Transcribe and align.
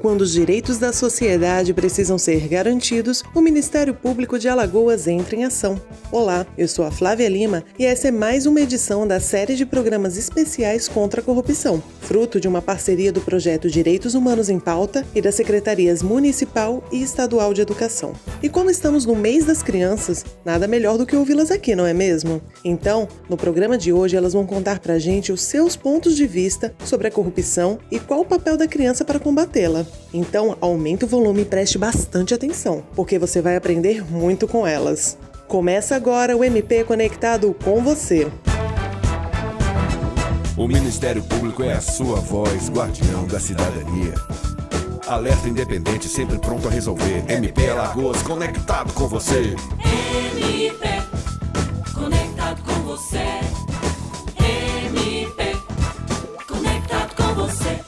Quando 0.00 0.22
os 0.22 0.32
direitos 0.32 0.78
da 0.78 0.94
sociedade 0.94 1.74
precisam 1.74 2.16
ser 2.16 2.48
garantidos, 2.48 3.22
o 3.34 3.40
Ministério 3.42 3.92
Público 3.92 4.38
de 4.38 4.48
Alagoas 4.48 5.06
entra 5.06 5.36
em 5.36 5.44
ação. 5.44 5.78
Olá, 6.10 6.46
eu 6.56 6.66
sou 6.66 6.86
a 6.86 6.90
Flávia 6.90 7.28
Lima 7.28 7.62
e 7.78 7.84
essa 7.84 8.08
é 8.08 8.10
mais 8.10 8.46
uma 8.46 8.62
edição 8.62 9.06
da 9.06 9.20
série 9.20 9.54
de 9.54 9.66
programas 9.66 10.16
especiais 10.16 10.88
contra 10.88 11.20
a 11.20 11.24
corrupção, 11.24 11.82
fruto 12.10 12.40
de 12.40 12.48
uma 12.48 12.60
parceria 12.60 13.12
do 13.12 13.20
projeto 13.20 13.70
Direitos 13.70 14.16
Humanos 14.16 14.48
em 14.48 14.58
Pauta 14.58 15.06
e 15.14 15.22
das 15.22 15.36
Secretarias 15.36 16.02
Municipal 16.02 16.82
e 16.90 17.00
Estadual 17.00 17.54
de 17.54 17.60
Educação. 17.60 18.14
E 18.42 18.48
como 18.48 18.68
estamos 18.68 19.06
no 19.06 19.14
mês 19.14 19.44
das 19.44 19.62
crianças, 19.62 20.24
nada 20.44 20.66
melhor 20.66 20.98
do 20.98 21.06
que 21.06 21.14
ouvi-las 21.14 21.52
aqui, 21.52 21.76
não 21.76 21.86
é 21.86 21.94
mesmo? 21.94 22.42
Então, 22.64 23.06
no 23.28 23.36
programa 23.36 23.78
de 23.78 23.92
hoje, 23.92 24.16
elas 24.16 24.32
vão 24.32 24.44
contar 24.44 24.80
pra 24.80 24.98
gente 24.98 25.30
os 25.30 25.40
seus 25.42 25.76
pontos 25.76 26.16
de 26.16 26.26
vista 26.26 26.74
sobre 26.84 27.06
a 27.06 27.12
corrupção 27.12 27.78
e 27.92 28.00
qual 28.00 28.22
o 28.22 28.26
papel 28.26 28.56
da 28.56 28.66
criança 28.66 29.04
para 29.04 29.20
combatê-la. 29.20 29.86
Então, 30.12 30.58
aumente 30.60 31.04
o 31.04 31.08
volume 31.08 31.42
e 31.42 31.44
preste 31.44 31.78
bastante 31.78 32.34
atenção, 32.34 32.82
porque 32.96 33.20
você 33.20 33.40
vai 33.40 33.54
aprender 33.54 34.04
muito 34.10 34.48
com 34.48 34.66
elas. 34.66 35.16
Começa 35.46 35.94
agora 35.94 36.36
o 36.36 36.42
MP 36.42 36.82
Conectado 36.82 37.54
com 37.62 37.80
você. 37.80 38.26
O 40.60 40.68
Ministério 40.68 41.22
Público 41.22 41.62
é 41.62 41.72
a 41.72 41.80
sua 41.80 42.20
voz, 42.20 42.68
guardião 42.68 43.26
da 43.26 43.40
cidadania. 43.40 44.12
Alerta 45.06 45.48
independente, 45.48 46.06
sempre 46.06 46.38
pronto 46.38 46.68
a 46.68 46.70
resolver. 46.70 47.24
MP 47.32 47.70
Alagoas, 47.70 48.22
conectado 48.22 48.92
com 48.92 49.08
você. 49.08 49.54
MP, 49.82 50.86
conectado 51.94 52.62
com 52.62 52.74
você. 52.82 53.24
MP, 54.38 55.56
conectado 56.46 57.14
com 57.16 57.34
você. 57.36 57.80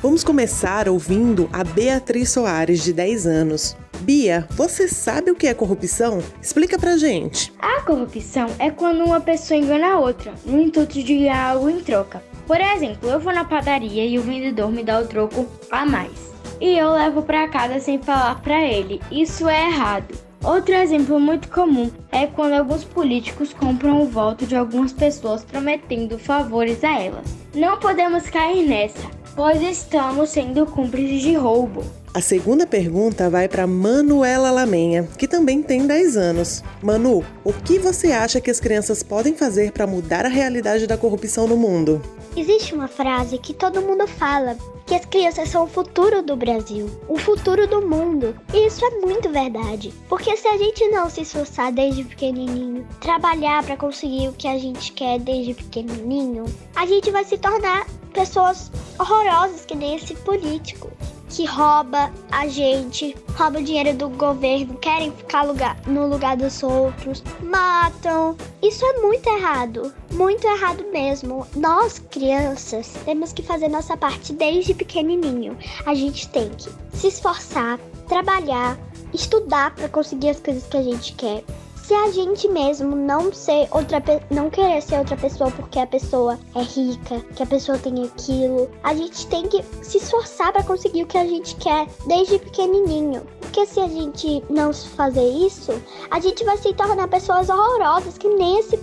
Vamos 0.00 0.22
começar 0.22 0.88
ouvindo 0.88 1.50
a 1.52 1.64
Beatriz 1.64 2.30
Soares, 2.30 2.84
de 2.84 2.92
10 2.92 3.26
anos. 3.26 3.76
Bia, 4.00 4.46
você 4.50 4.86
sabe 4.86 5.30
o 5.30 5.34
que 5.34 5.46
é 5.46 5.54
corrupção? 5.54 6.22
Explica 6.40 6.78
pra 6.78 6.96
gente. 6.96 7.52
A 7.58 7.82
corrupção 7.82 8.48
é 8.58 8.70
quando 8.70 9.04
uma 9.04 9.20
pessoa 9.20 9.58
engana 9.58 9.94
a 9.94 9.98
outra, 9.98 10.32
no 10.44 10.60
intuito 10.60 11.02
de 11.02 11.02
ganhar 11.02 11.50
algo 11.50 11.68
em 11.68 11.80
troca. 11.80 12.22
Por 12.46 12.60
exemplo, 12.60 13.10
eu 13.10 13.20
vou 13.20 13.32
na 13.32 13.44
padaria 13.44 14.06
e 14.06 14.18
o 14.18 14.22
vendedor 14.22 14.70
me 14.70 14.84
dá 14.84 15.00
o 15.00 15.06
troco 15.06 15.46
a 15.70 15.84
mais. 15.84 16.12
E 16.60 16.78
eu 16.78 16.92
levo 16.92 17.22
pra 17.22 17.48
casa 17.48 17.78
sem 17.80 18.00
falar 18.00 18.40
pra 18.40 18.64
ele. 18.64 19.00
Isso 19.10 19.48
é 19.48 19.66
errado. 19.66 20.14
Outro 20.42 20.74
exemplo 20.74 21.18
muito 21.18 21.48
comum 21.48 21.90
é 22.12 22.26
quando 22.26 22.52
alguns 22.52 22.84
políticos 22.84 23.52
compram 23.52 24.00
o 24.00 24.06
voto 24.06 24.46
de 24.46 24.54
algumas 24.54 24.92
pessoas 24.92 25.44
prometendo 25.44 26.18
favores 26.18 26.82
a 26.84 27.00
elas. 27.00 27.36
Não 27.54 27.78
podemos 27.78 28.30
cair 28.30 28.66
nessa, 28.66 29.08
pois 29.34 29.60
estamos 29.62 30.30
sendo 30.30 30.66
cúmplices 30.66 31.22
de 31.22 31.34
roubo. 31.34 31.84
A 32.14 32.20
segunda 32.20 32.66
pergunta 32.66 33.28
vai 33.28 33.48
para 33.48 33.66
Manuela 33.66 34.50
Lamenha, 34.50 35.08
que 35.18 35.28
também 35.28 35.62
tem 35.62 35.86
10 35.86 36.16
anos. 36.16 36.64
Manu, 36.82 37.22
o 37.44 37.52
que 37.52 37.78
você 37.78 38.12
acha 38.12 38.40
que 38.40 38.50
as 38.50 38.58
crianças 38.58 39.02
podem 39.02 39.34
fazer 39.34 39.72
para 39.72 39.86
mudar 39.86 40.24
a 40.24 40.28
realidade 40.28 40.86
da 40.86 40.96
corrupção 40.96 41.46
no 41.46 41.56
mundo? 41.56 42.02
Existe 42.36 42.74
uma 42.74 42.88
frase 42.88 43.36
que 43.38 43.52
todo 43.52 43.82
mundo 43.82 44.06
fala, 44.06 44.56
que 44.86 44.94
as 44.94 45.04
crianças 45.04 45.48
são 45.48 45.64
o 45.64 45.68
futuro 45.68 46.22
do 46.22 46.36
Brasil, 46.36 46.88
o 47.08 47.18
futuro 47.18 47.66
do 47.66 47.86
mundo. 47.86 48.34
E 48.54 48.66
isso 48.66 48.84
é 48.84 48.90
muito 49.00 49.28
verdade, 49.28 49.92
porque 50.08 50.36
se 50.36 50.48
a 50.48 50.56
gente 50.56 50.88
não 50.88 51.10
se 51.10 51.22
esforçar 51.22 51.72
desde 51.72 52.04
pequenininho, 52.04 52.86
trabalhar 53.00 53.62
para 53.64 53.76
conseguir 53.76 54.28
o 54.28 54.32
que 54.32 54.48
a 54.48 54.58
gente 54.58 54.92
quer 54.92 55.18
desde 55.18 55.54
pequenininho, 55.54 56.44
a 56.74 56.86
gente 56.86 57.10
vai 57.10 57.24
se 57.24 57.36
tornar 57.36 57.86
pessoas 58.08 58.70
horrorosas 58.98 59.64
que 59.64 59.74
nem 59.74 59.96
esse 59.96 60.14
político 60.14 60.90
que 61.28 61.44
rouba 61.44 62.10
a 62.30 62.48
gente, 62.48 63.14
rouba 63.36 63.58
o 63.58 63.62
dinheiro 63.62 63.96
do 63.96 64.08
governo, 64.08 64.74
querem 64.78 65.12
ficar 65.12 65.42
lugar, 65.42 65.76
no 65.86 66.06
lugar 66.06 66.36
dos 66.36 66.62
outros, 66.62 67.22
matam. 67.42 68.36
Isso 68.62 68.84
é 68.84 69.00
muito 69.00 69.28
errado, 69.28 69.92
muito 70.10 70.46
errado 70.46 70.84
mesmo. 70.90 71.46
Nós, 71.54 71.98
crianças, 72.10 72.94
temos 73.04 73.32
que 73.32 73.42
fazer 73.42 73.68
nossa 73.68 73.96
parte 73.96 74.32
desde 74.32 74.74
pequenininho. 74.74 75.56
A 75.84 75.94
gente 75.94 76.28
tem 76.28 76.48
que 76.50 76.70
se 76.96 77.08
esforçar, 77.08 77.78
trabalhar, 78.08 78.78
estudar 79.12 79.74
para 79.74 79.88
conseguir 79.88 80.30
as 80.30 80.40
coisas 80.40 80.64
que 80.64 80.76
a 80.76 80.82
gente 80.82 81.12
quer 81.12 81.44
se 81.88 81.94
a 81.94 82.10
gente 82.10 82.46
mesmo 82.48 82.94
não 82.94 83.32
ser 83.32 83.66
outra 83.70 84.02
não 84.30 84.50
querer 84.50 84.82
ser 84.82 84.98
outra 84.98 85.16
pessoa 85.16 85.50
porque 85.50 85.78
a 85.78 85.86
pessoa 85.86 86.38
é 86.54 86.60
rica, 86.60 87.18
que 87.34 87.42
a 87.42 87.46
pessoa 87.46 87.78
tem 87.78 88.04
aquilo, 88.04 88.70
a 88.82 88.94
gente 88.94 89.26
tem 89.28 89.48
que 89.48 89.64
se 89.82 89.96
esforçar 89.96 90.52
para 90.52 90.62
conseguir 90.62 91.04
o 91.04 91.06
que 91.06 91.16
a 91.16 91.24
gente 91.24 91.56
quer 91.56 91.86
desde 92.06 92.38
pequenininho. 92.40 93.22
Porque 93.48 93.64
se 93.64 93.80
a 93.80 93.88
gente 93.88 94.44
não 94.50 94.74
fazer 94.74 95.26
isso, 95.26 95.72
a 96.10 96.20
gente 96.20 96.44
vai 96.44 96.58
se 96.58 96.74
tornar 96.74 97.08
pessoas 97.08 97.48
horrorosas 97.48 98.18
que 98.18 98.28
nem 98.28 98.60
esse 98.60 98.78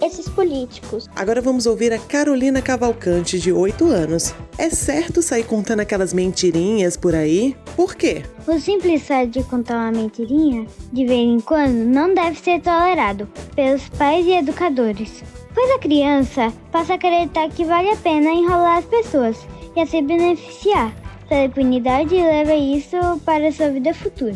esses 0.00 0.28
políticos. 0.28 1.08
Agora 1.16 1.40
vamos 1.40 1.66
ouvir 1.66 1.92
a 1.92 1.98
Carolina 1.98 2.62
Cavalcante, 2.62 3.40
de 3.40 3.52
8 3.52 3.84
anos. 3.86 4.32
É 4.56 4.70
certo 4.70 5.20
sair 5.22 5.42
contando 5.42 5.80
aquelas 5.80 6.12
mentirinhas 6.12 6.96
por 6.96 7.16
aí? 7.16 7.56
Por 7.74 7.96
quê? 7.96 8.22
O 8.46 8.60
simples 8.60 9.02
fato 9.02 9.30
de 9.30 9.42
contar 9.42 9.74
uma 9.74 9.90
mentirinha, 9.90 10.66
de 10.92 11.04
vez 11.04 11.28
em 11.28 11.40
quando, 11.40 11.74
não 11.74 12.14
deve 12.14 12.38
ser 12.38 12.60
tolerado 12.62 13.28
pelos 13.56 13.88
pais 13.88 14.24
e 14.24 14.34
educadores, 14.34 15.24
pois 15.52 15.70
a 15.72 15.80
criança 15.80 16.52
passa 16.70 16.92
a 16.92 16.96
acreditar 16.96 17.48
que 17.48 17.64
vale 17.64 17.90
a 17.90 17.96
pena 17.96 18.30
enrolar 18.30 18.78
as 18.78 18.84
pessoas 18.84 19.36
e 19.74 19.80
a 19.80 19.86
se 19.86 20.00
beneficiar. 20.00 20.94
Sua 21.28 21.42
impunidade 21.42 22.14
leva 22.14 22.54
isso 22.54 22.96
para 23.24 23.50
sua 23.50 23.70
vida 23.70 23.92
futura. 23.92 24.32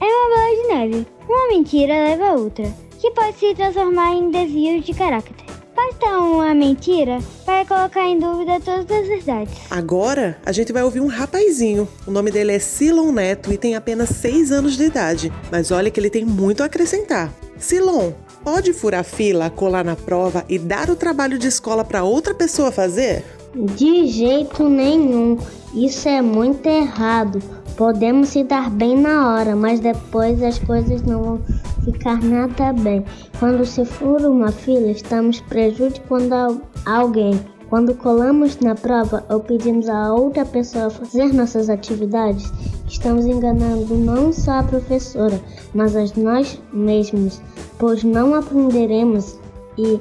É 0.00 0.04
uma 0.04 0.34
bola 0.34 0.62
de 0.62 0.74
neve. 0.74 1.06
Uma 1.28 1.48
mentira 1.48 1.92
leva 1.92 2.28
a 2.28 2.32
outra, 2.32 2.64
que 2.98 3.10
pode 3.10 3.38
se 3.38 3.54
transformar 3.54 4.14
em 4.14 4.30
desvios 4.30 4.84
de 4.84 4.94
caráter. 4.94 5.34
Basta 5.76 6.18
uma 6.18 6.54
mentira 6.54 7.18
para 7.44 7.66
colocar 7.66 8.08
em 8.08 8.18
dúvida 8.18 8.58
todas 8.60 8.90
as 8.90 9.08
verdades. 9.08 9.54
Agora 9.70 10.38
a 10.44 10.52
gente 10.52 10.72
vai 10.72 10.82
ouvir 10.82 11.00
um 11.00 11.06
rapazinho. 11.06 11.86
O 12.06 12.10
nome 12.10 12.30
dele 12.30 12.52
é 12.52 12.58
Silon 12.58 13.12
Neto 13.12 13.52
e 13.52 13.58
tem 13.58 13.74
apenas 13.74 14.08
6 14.10 14.52
anos 14.52 14.76
de 14.76 14.84
idade. 14.84 15.30
Mas 15.50 15.70
olha 15.70 15.90
que 15.90 16.00
ele 16.00 16.10
tem 16.10 16.24
muito 16.24 16.62
a 16.62 16.66
acrescentar. 16.66 17.30
Silon, 17.58 18.12
pode 18.42 18.72
furar 18.72 19.04
fila, 19.04 19.50
colar 19.50 19.84
na 19.84 19.96
prova 19.96 20.44
e 20.48 20.58
dar 20.58 20.88
o 20.88 20.96
trabalho 20.96 21.38
de 21.38 21.48
escola 21.48 21.84
para 21.84 22.02
outra 22.04 22.34
pessoa 22.34 22.72
fazer? 22.72 23.22
De 23.54 24.06
jeito 24.06 24.68
nenhum. 24.68 25.36
Isso 25.74 26.08
é 26.08 26.22
muito 26.22 26.66
errado. 26.66 27.38
Podemos 27.76 28.30
se 28.30 28.44
dar 28.44 28.70
bem 28.70 28.98
na 28.98 29.28
hora, 29.28 29.54
mas 29.54 29.80
depois 29.80 30.42
as 30.42 30.58
coisas 30.58 31.02
não 31.02 31.22
vão 31.22 31.40
ficar 31.84 32.22
nada 32.22 32.72
bem. 32.72 33.04
Quando 33.38 33.64
se 33.66 33.84
fura 33.84 34.30
uma 34.30 34.50
fila, 34.50 34.88
estamos 34.88 35.40
prejudicando 35.40 36.62
alguém. 36.86 37.38
Quando 37.68 37.94
colamos 37.94 38.58
na 38.60 38.74
prova 38.74 39.24
ou 39.30 39.40
pedimos 39.40 39.88
a 39.88 40.12
outra 40.12 40.44
pessoa 40.44 40.90
fazer 40.90 41.32
nossas 41.32 41.70
atividades, 41.70 42.52
estamos 42.86 43.24
enganando 43.24 43.94
não 43.94 44.30
só 44.30 44.58
a 44.58 44.62
professora, 44.62 45.40
mas 45.74 45.96
a 45.96 46.04
nós 46.20 46.60
mesmos, 46.72 47.40
pois 47.78 48.04
não 48.04 48.34
aprenderemos 48.34 49.38
e 49.78 49.98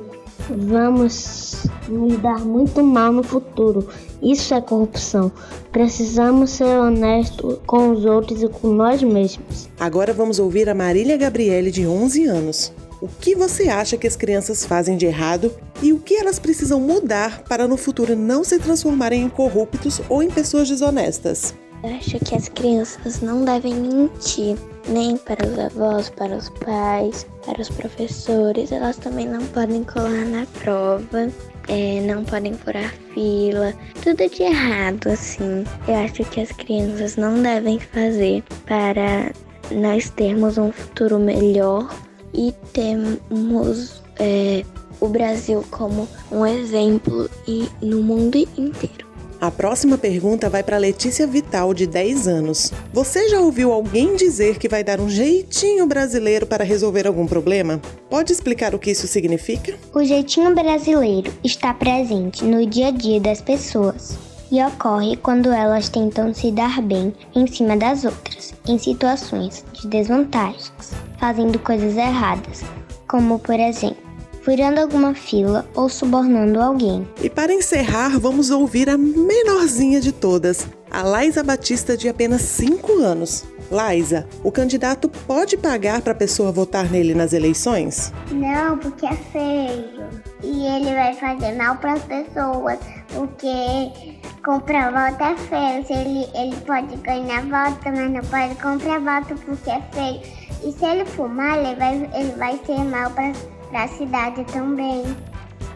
vamos 0.67 1.65
nos 1.91 2.17
dar 2.19 2.39
muito 2.39 2.83
mal 2.83 3.11
no 3.11 3.23
futuro. 3.23 3.87
Isso 4.21 4.53
é 4.53 4.61
corrupção. 4.61 5.31
Precisamos 5.71 6.51
ser 6.51 6.65
honestos 6.65 7.59
com 7.65 7.91
os 7.91 8.05
outros 8.05 8.41
e 8.41 8.47
com 8.47 8.69
nós 8.69 9.03
mesmos. 9.03 9.69
Agora 9.79 10.13
vamos 10.13 10.39
ouvir 10.39 10.69
a 10.69 10.75
Marília 10.75 11.17
Gabriele, 11.17 11.71
de 11.71 11.85
11 11.85 12.25
anos. 12.25 12.73
O 13.01 13.07
que 13.07 13.33
você 13.35 13.67
acha 13.67 13.97
que 13.97 14.05
as 14.05 14.15
crianças 14.15 14.63
fazem 14.63 14.95
de 14.95 15.07
errado 15.07 15.51
e 15.81 15.91
o 15.91 15.99
que 15.99 16.15
elas 16.15 16.37
precisam 16.37 16.79
mudar 16.79 17.43
para 17.49 17.67
no 17.67 17.75
futuro 17.75 18.15
não 18.15 18.43
se 18.43 18.59
transformarem 18.59 19.23
em 19.23 19.29
corruptos 19.29 19.99
ou 20.07 20.21
em 20.21 20.29
pessoas 20.29 20.69
desonestas? 20.69 21.55
Eu 21.83 21.95
acho 21.95 22.19
que 22.19 22.35
as 22.35 22.47
crianças 22.47 23.21
não 23.21 23.43
devem 23.43 23.73
mentir, 23.73 24.55
nem 24.87 25.17
para 25.17 25.47
os 25.47 25.57
avós, 25.57 26.09
para 26.11 26.37
os 26.37 26.47
pais, 26.63 27.25
para 27.43 27.59
os 27.59 27.69
professores. 27.69 28.71
Elas 28.71 28.97
também 28.97 29.27
não 29.27 29.43
podem 29.47 29.83
colar 29.83 30.25
na 30.25 30.45
prova, 30.61 31.31
é, 31.71 32.01
não 32.01 32.25
podem 32.25 32.53
furar 32.53 32.93
fila, 33.13 33.73
tudo 34.03 34.29
de 34.29 34.43
errado, 34.43 35.07
assim. 35.07 35.63
Eu 35.87 35.95
acho 35.95 36.25
que 36.25 36.41
as 36.41 36.51
crianças 36.51 37.15
não 37.15 37.41
devem 37.41 37.79
fazer 37.79 38.43
para 38.65 39.31
nós 39.71 40.09
termos 40.09 40.57
um 40.57 40.69
futuro 40.71 41.17
melhor 41.17 41.89
e 42.33 42.53
termos 42.73 44.03
é, 44.19 44.65
o 44.99 45.07
Brasil 45.07 45.63
como 45.71 46.07
um 46.29 46.45
exemplo 46.45 47.29
e 47.47 47.69
no 47.81 48.03
mundo 48.03 48.37
inteiro. 48.57 49.10
A 49.41 49.49
próxima 49.49 49.97
pergunta 49.97 50.51
vai 50.51 50.61
para 50.61 50.77
Letícia 50.77 51.25
Vital, 51.25 51.73
de 51.73 51.87
10 51.87 52.27
anos. 52.27 52.71
Você 52.93 53.27
já 53.27 53.39
ouviu 53.39 53.73
alguém 53.73 54.15
dizer 54.15 54.59
que 54.59 54.69
vai 54.69 54.83
dar 54.83 54.99
um 55.01 55.09
jeitinho 55.09 55.87
brasileiro 55.87 56.45
para 56.45 56.63
resolver 56.63 57.07
algum 57.07 57.25
problema? 57.25 57.81
Pode 58.07 58.31
explicar 58.31 58.75
o 58.75 58.77
que 58.77 58.91
isso 58.91 59.07
significa? 59.07 59.73
O 59.95 60.03
jeitinho 60.03 60.53
brasileiro 60.53 61.33
está 61.43 61.73
presente 61.73 62.45
no 62.45 62.67
dia 62.67 62.89
a 62.89 62.91
dia 62.91 63.19
das 63.19 63.41
pessoas. 63.41 64.15
e 64.51 64.61
ocorre 64.61 65.15
quando 65.15 65.49
elas 65.49 65.87
tentam 65.87 66.33
se 66.33 66.51
dar 66.51 66.81
bem 66.81 67.13
em 67.33 67.47
cima 67.47 67.77
das 67.77 68.03
outras, 68.03 68.53
em 68.67 68.77
situações 68.77 69.63
de 69.71 69.87
desvantagens, 69.87 70.73
fazendo 71.17 71.57
coisas 71.57 71.95
erradas, 71.95 72.61
como 73.07 73.39
por 73.39 73.57
exemplo, 73.57 74.10
furando 74.41 74.79
alguma 74.79 75.13
fila 75.13 75.65
ou 75.75 75.87
subornando 75.87 76.59
alguém. 76.59 77.07
E 77.21 77.29
para 77.29 77.53
encerrar, 77.53 78.19
vamos 78.19 78.49
ouvir 78.49 78.89
a 78.89 78.97
menorzinha 78.97 80.01
de 80.01 80.11
todas, 80.11 80.67
a 80.89 81.03
Laisa 81.03 81.43
Batista, 81.43 81.95
de 81.95 82.09
apenas 82.09 82.41
5 82.41 82.99
anos. 82.99 83.45
Laisa, 83.71 84.27
o 84.43 84.51
candidato 84.51 85.07
pode 85.07 85.55
pagar 85.55 86.01
para 86.01 86.11
a 86.11 86.15
pessoa 86.15 86.51
votar 86.51 86.91
nele 86.91 87.13
nas 87.13 87.31
eleições? 87.31 88.11
Não, 88.29 88.77
porque 88.77 89.05
é 89.05 89.15
feio. 89.15 90.09
E 90.43 90.65
ele 90.65 90.93
vai 90.93 91.13
fazer 91.13 91.53
mal 91.53 91.77
para 91.77 91.93
as 91.93 92.03
pessoas, 92.03 92.77
porque 93.13 94.19
comprar 94.43 94.91
voto 94.91 95.23
é 95.23 95.37
feio. 95.37 95.85
Se 95.85 95.93
ele, 95.93 96.27
ele 96.35 96.55
pode 96.65 96.93
ganhar 96.97 97.43
voto, 97.43 97.79
mas 97.85 98.11
não 98.11 98.21
pode 98.21 98.55
comprar 98.55 98.99
voto 98.99 99.39
porque 99.45 99.69
é 99.69 99.81
feio. 99.93 100.21
E 100.65 100.71
se 100.73 100.85
ele 100.85 101.05
fumar, 101.05 101.57
ele 101.57 101.75
vai, 101.75 102.09
ele 102.13 102.31
vai 102.33 102.59
ser 102.65 102.83
mal 102.83 103.09
para 103.11 103.31
a 103.77 103.87
cidade 103.87 104.43
também. 104.51 105.03